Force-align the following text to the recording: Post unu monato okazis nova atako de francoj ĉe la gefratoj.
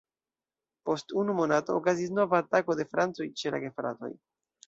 Post 0.89 1.13
unu 1.23 1.35
monato 1.39 1.75
okazis 1.81 2.15
nova 2.19 2.41
atako 2.45 2.77
de 2.81 2.87
francoj 2.95 3.29
ĉe 3.43 3.55
la 3.57 3.63
gefratoj. 3.67 4.13